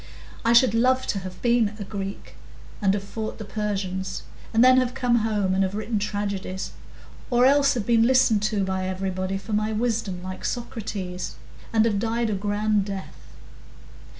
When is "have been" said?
1.19-1.75, 7.75-8.01